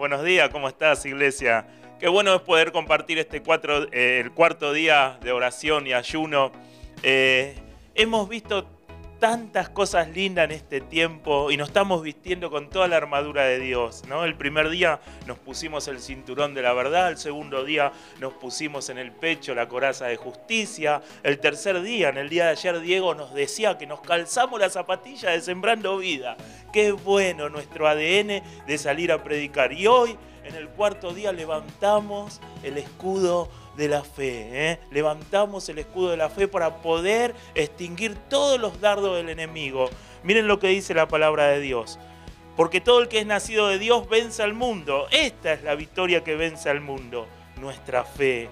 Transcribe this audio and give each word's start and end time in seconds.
buenos 0.00 0.24
días, 0.24 0.48
¿cómo 0.48 0.66
estás, 0.66 1.04
iglesia? 1.04 1.66
Qué 1.98 2.08
bueno 2.08 2.34
es 2.34 2.40
poder 2.40 2.72
compartir 2.72 3.18
este 3.18 3.42
cuatro, 3.42 3.86
eh, 3.92 4.22
el 4.24 4.32
cuarto 4.32 4.72
día 4.72 5.18
de 5.22 5.30
oración 5.30 5.86
y 5.86 5.92
ayuno. 5.92 6.52
Eh, 7.02 7.54
hemos 7.94 8.26
visto 8.26 8.79
tantas 9.20 9.68
cosas 9.68 10.08
lindas 10.08 10.46
en 10.46 10.52
este 10.52 10.80
tiempo 10.80 11.50
y 11.50 11.58
nos 11.58 11.68
estamos 11.68 12.02
vistiendo 12.02 12.50
con 12.50 12.70
toda 12.70 12.88
la 12.88 12.96
armadura 12.96 13.44
de 13.44 13.58
Dios, 13.58 14.02
¿no? 14.08 14.24
El 14.24 14.34
primer 14.34 14.70
día 14.70 14.98
nos 15.26 15.38
pusimos 15.38 15.86
el 15.88 16.00
cinturón 16.00 16.54
de 16.54 16.62
la 16.62 16.72
verdad, 16.72 17.10
el 17.10 17.18
segundo 17.18 17.62
día 17.62 17.92
nos 18.18 18.32
pusimos 18.32 18.88
en 18.88 18.96
el 18.96 19.12
pecho 19.12 19.54
la 19.54 19.68
coraza 19.68 20.06
de 20.06 20.16
justicia, 20.16 21.02
el 21.22 21.38
tercer 21.38 21.82
día, 21.82 22.08
en 22.08 22.16
el 22.16 22.30
día 22.30 22.46
de 22.46 22.50
ayer 22.52 22.80
Diego 22.80 23.14
nos 23.14 23.34
decía 23.34 23.76
que 23.76 23.86
nos 23.86 24.00
calzamos 24.00 24.58
la 24.58 24.70
zapatilla 24.70 25.30
de 25.30 25.42
sembrando 25.42 25.98
vida. 25.98 26.38
Qué 26.72 26.92
bueno 26.92 27.50
nuestro 27.50 27.86
ADN 27.86 28.42
de 28.66 28.78
salir 28.78 29.12
a 29.12 29.22
predicar. 29.22 29.72
Y 29.74 29.86
hoy, 29.86 30.16
en 30.44 30.54
el 30.54 30.68
cuarto 30.68 31.12
día, 31.12 31.32
levantamos 31.32 32.40
el 32.62 32.78
escudo 32.78 33.48
de 33.76 33.88
la 33.88 34.02
fe. 34.02 34.70
¿eh? 34.70 34.80
Levantamos 34.90 35.68
el 35.68 35.78
escudo 35.78 36.10
de 36.10 36.16
la 36.16 36.30
fe 36.30 36.48
para 36.48 36.76
poder 36.76 37.34
extinguir 37.54 38.14
todos 38.28 38.60
los 38.60 38.80
dardos 38.80 39.16
del 39.16 39.28
enemigo. 39.28 39.88
Miren 40.22 40.48
lo 40.48 40.58
que 40.58 40.68
dice 40.68 40.94
la 40.94 41.08
palabra 41.08 41.48
de 41.48 41.60
Dios. 41.60 41.98
Porque 42.56 42.80
todo 42.80 43.00
el 43.00 43.08
que 43.08 43.20
es 43.20 43.26
nacido 43.26 43.68
de 43.68 43.78
Dios 43.78 44.08
vence 44.08 44.42
al 44.42 44.54
mundo. 44.54 45.06
Esta 45.10 45.52
es 45.52 45.62
la 45.62 45.74
victoria 45.74 46.22
que 46.24 46.36
vence 46.36 46.68
al 46.68 46.80
mundo, 46.80 47.26
nuestra 47.56 48.04
fe. 48.04 48.48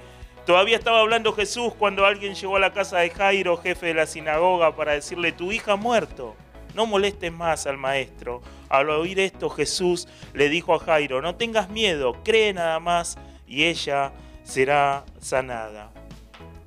Todavía 0.47 0.78
estaba 0.78 1.00
hablando 1.00 1.34
Jesús 1.34 1.75
cuando 1.78 2.06
alguien 2.06 2.34
llegó 2.34 2.56
a 2.56 2.61
la 2.61 2.72
casa 2.72 3.00
de 3.00 3.11
Jairo, 3.11 3.59
jefe 3.59 3.89
de 3.89 3.94
la 3.94 4.06
sinagoga, 4.06 4.75
para 4.75 4.92
decirle, 4.92 5.33
tu 5.33 5.53
hija 5.53 5.72
ha 5.72 5.77
muerto. 5.77 6.36
No 6.75 6.86
molestes 6.86 7.31
más 7.31 7.66
al 7.66 7.77
maestro. 7.77 8.41
Al 8.69 8.91
oír 8.91 9.20
esto, 9.20 9.48
Jesús 9.50 10.08
le 10.34 10.48
dijo 10.48 10.74
a 10.74 10.78
Jairo, 10.78 11.22
no 11.22 11.36
tengas 11.36 11.70
miedo, 11.70 12.22
cree 12.24 12.52
nada 12.52 12.80
más 12.80 13.16
y 13.47 13.64
ella 13.64 14.12
será 14.42 15.05
sanada. 15.20 15.91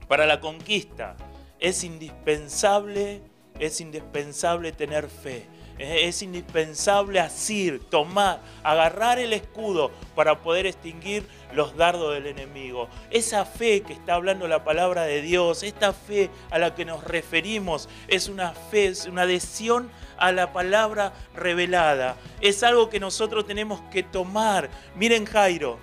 Para 0.07 0.25
la 0.25 0.39
conquista 0.39 1.15
es 1.59 1.83
indispensable, 1.83 3.21
es 3.59 3.81
indispensable 3.81 4.71
tener 4.71 5.07
fe. 5.07 5.45
Es 5.81 6.21
indispensable 6.21 7.19
asir, 7.19 7.81
tomar, 7.89 8.39
agarrar 8.63 9.17
el 9.17 9.33
escudo 9.33 9.89
para 10.15 10.41
poder 10.41 10.67
extinguir 10.67 11.25
los 11.53 11.75
dardos 11.75 12.13
del 12.13 12.27
enemigo. 12.27 12.87
Esa 13.09 13.45
fe 13.45 13.81
que 13.81 13.93
está 13.93 14.13
hablando 14.13 14.47
la 14.47 14.63
palabra 14.63 15.03
de 15.03 15.21
Dios, 15.23 15.63
esta 15.63 15.91
fe 15.91 16.29
a 16.51 16.59
la 16.59 16.75
que 16.75 16.85
nos 16.85 17.03
referimos, 17.03 17.89
es 18.07 18.29
una 18.29 18.51
fe, 18.51 18.87
es 18.87 19.07
una 19.07 19.23
adhesión 19.23 19.89
a 20.17 20.31
la 20.31 20.53
palabra 20.53 21.13
revelada. 21.33 22.15
Es 22.41 22.61
algo 22.61 22.89
que 22.89 22.99
nosotros 22.99 23.47
tenemos 23.47 23.81
que 23.91 24.03
tomar. 24.03 24.69
Miren 24.95 25.25
Jairo, 25.25 25.79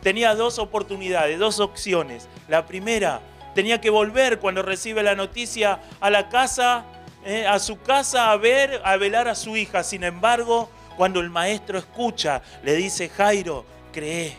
tenía 0.00 0.36
dos 0.36 0.60
oportunidades, 0.60 1.40
dos 1.40 1.58
opciones. 1.58 2.28
La 2.46 2.66
primera, 2.66 3.20
tenía 3.54 3.80
que 3.80 3.90
volver 3.90 4.38
cuando 4.38 4.62
recibe 4.62 5.02
la 5.02 5.14
noticia 5.14 5.80
a 6.00 6.10
la 6.10 6.28
casa, 6.28 6.84
eh, 7.24 7.46
a 7.46 7.58
su 7.58 7.80
casa 7.80 8.30
a 8.30 8.36
ver, 8.36 8.80
a 8.84 8.96
velar 8.96 9.28
a 9.28 9.34
su 9.34 9.56
hija. 9.56 9.82
Sin 9.82 10.04
embargo, 10.04 10.68
cuando 10.96 11.20
el 11.20 11.30
maestro 11.30 11.78
escucha, 11.78 12.42
le 12.62 12.74
dice, 12.74 13.08
Jairo, 13.08 13.64
cree, 13.92 14.36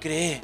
cree, 0.00 0.40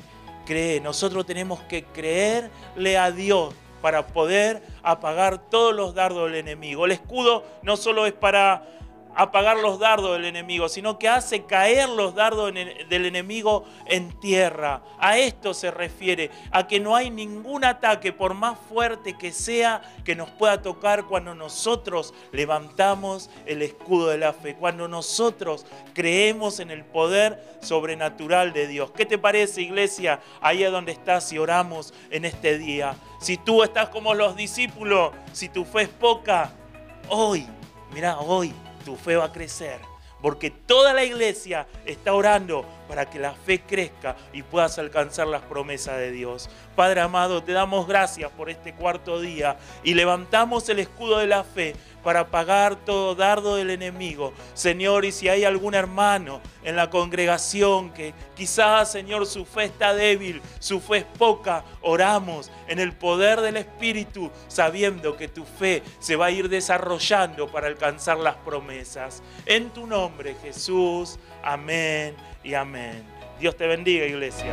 cree. 0.46 0.80
Nosotros 0.80 1.26
tenemos 1.26 1.60
que 1.62 1.84
creerle 1.84 2.96
a 2.96 3.10
Dios 3.10 3.54
para 3.82 4.06
poder 4.06 4.62
apagar 4.82 5.38
todos 5.50 5.74
los 5.74 5.94
dardos 5.94 6.30
del 6.30 6.40
enemigo. 6.40 6.84
El 6.84 6.92
escudo 6.92 7.44
no 7.62 7.76
solo 7.76 8.06
es 8.06 8.12
para 8.12 8.66
apagar 9.14 9.56
los 9.58 9.78
dardos 9.78 10.12
del 10.12 10.24
enemigo, 10.24 10.68
sino 10.68 10.98
que 10.98 11.08
hace 11.08 11.44
caer 11.44 11.88
los 11.88 12.14
dardos 12.14 12.52
del 12.52 13.06
enemigo 13.06 13.64
en 13.86 14.18
tierra. 14.20 14.82
A 14.98 15.18
esto 15.18 15.54
se 15.54 15.70
refiere, 15.70 16.30
a 16.50 16.66
que 16.66 16.80
no 16.80 16.96
hay 16.96 17.10
ningún 17.10 17.64
ataque, 17.64 18.12
por 18.12 18.34
más 18.34 18.58
fuerte 18.68 19.16
que 19.16 19.32
sea, 19.32 19.82
que 20.04 20.14
nos 20.14 20.30
pueda 20.30 20.62
tocar 20.62 21.04
cuando 21.04 21.34
nosotros 21.34 22.14
levantamos 22.32 23.30
el 23.46 23.62
escudo 23.62 24.08
de 24.08 24.18
la 24.18 24.32
fe, 24.32 24.54
cuando 24.54 24.88
nosotros 24.88 25.66
creemos 25.94 26.60
en 26.60 26.70
el 26.70 26.84
poder 26.84 27.42
sobrenatural 27.60 28.52
de 28.52 28.66
Dios. 28.66 28.90
¿Qué 28.92 29.06
te 29.06 29.18
parece, 29.18 29.62
iglesia, 29.62 30.20
ahí 30.40 30.62
es 30.62 30.72
donde 30.72 30.92
estás 30.92 31.32
y 31.32 31.38
oramos 31.38 31.92
en 32.10 32.24
este 32.24 32.58
día? 32.58 32.96
Si 33.20 33.36
tú 33.36 33.62
estás 33.62 33.88
como 33.90 34.14
los 34.14 34.36
discípulos, 34.36 35.12
si 35.32 35.48
tu 35.48 35.64
fe 35.64 35.82
es 35.82 35.88
poca, 35.88 36.52
hoy, 37.08 37.46
mira, 37.92 38.18
hoy 38.18 38.54
tu 38.80 38.96
fe 38.96 39.16
va 39.16 39.26
a 39.26 39.32
crecer. 39.32 39.78
Porque 40.20 40.50
toda 40.50 40.92
la 40.92 41.02
iglesia 41.02 41.66
está 41.86 42.12
orando 42.12 42.64
para 42.88 43.08
que 43.08 43.18
la 43.18 43.32
fe 43.32 43.60
crezca 43.60 44.16
y 44.32 44.42
puedas 44.42 44.78
alcanzar 44.78 45.26
las 45.26 45.42
promesas 45.42 45.96
de 45.96 46.10
Dios. 46.10 46.50
Padre 46.76 47.00
amado, 47.00 47.42
te 47.42 47.52
damos 47.52 47.86
gracias 47.86 48.30
por 48.32 48.50
este 48.50 48.74
cuarto 48.74 49.20
día 49.20 49.56
y 49.82 49.94
levantamos 49.94 50.68
el 50.68 50.80
escudo 50.80 51.18
de 51.18 51.26
la 51.26 51.42
fe 51.42 51.74
para 52.02 52.20
apagar 52.20 52.76
todo 52.76 53.14
dardo 53.14 53.56
del 53.56 53.70
enemigo. 53.70 54.32
Señor, 54.54 55.04
y 55.04 55.12
si 55.12 55.28
hay 55.28 55.44
algún 55.44 55.74
hermano 55.74 56.40
en 56.62 56.76
la 56.76 56.90
congregación 56.90 57.92
que 57.92 58.14
quizás, 58.34 58.90
Señor, 58.92 59.26
su 59.26 59.44
fe 59.44 59.64
está 59.64 59.94
débil, 59.94 60.40
su 60.58 60.80
fe 60.80 60.98
es 60.98 61.04
poca, 61.04 61.64
oramos 61.82 62.50
en 62.68 62.78
el 62.78 62.92
poder 62.92 63.40
del 63.40 63.56
Espíritu, 63.56 64.30
sabiendo 64.48 65.16
que 65.16 65.28
tu 65.28 65.44
fe 65.44 65.82
se 65.98 66.16
va 66.16 66.26
a 66.26 66.30
ir 66.30 66.48
desarrollando 66.48 67.48
para 67.48 67.66
alcanzar 67.66 68.18
las 68.18 68.36
promesas. 68.36 69.22
En 69.46 69.70
tu 69.70 69.86
nombre, 69.86 70.36
Jesús. 70.42 71.18
Amén 71.42 72.14
y 72.44 72.54
amén. 72.54 73.02
Dios 73.38 73.56
te 73.56 73.66
bendiga, 73.66 74.04
iglesia. 74.04 74.52